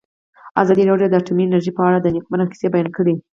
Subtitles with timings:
[0.61, 3.15] ازادي راډیو د اټومي انرژي په اړه د نېکمرغۍ کیسې بیان کړې.